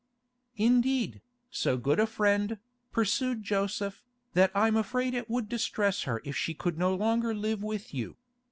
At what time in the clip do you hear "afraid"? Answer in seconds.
4.75-5.13